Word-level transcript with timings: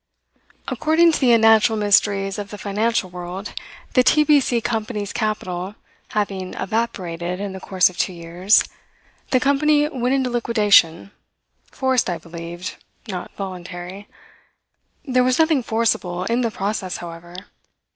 According 0.67 1.11
to 1.11 1.19
the 1.19 1.31
unnatural 1.31 1.77
mysteries 1.77 2.39
of 2.39 2.49
the 2.49 2.57
financial 2.57 3.11
world, 3.11 3.53
the 3.93 4.01
T. 4.01 4.23
B. 4.23 4.39
C. 4.39 4.59
Company's 4.59 5.13
capital 5.13 5.75
having 6.07 6.55
evaporated 6.55 7.39
in 7.39 7.53
the 7.53 7.59
course 7.59 7.87
of 7.87 7.99
two 7.99 8.11
years, 8.13 8.63
the 9.29 9.39
company 9.39 9.87
went 9.89 10.15
into 10.15 10.31
liquidation 10.31 11.11
forced, 11.71 12.09
I 12.09 12.17
believe, 12.17 12.79
not 13.07 13.29
voluntary. 13.37 14.07
There 15.05 15.23
was 15.23 15.37
nothing 15.37 15.61
forcible 15.61 16.23
in 16.23 16.41
the 16.41 16.49
process, 16.49 16.97
however. 16.97 17.35